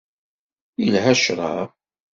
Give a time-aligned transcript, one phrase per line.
[0.81, 1.69] Yelha ccrab.